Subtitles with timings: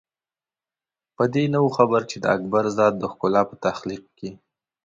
[1.15, 4.29] په دې نه وو خبر چې د اکبر ذات د ښکلا په تخلیق کې.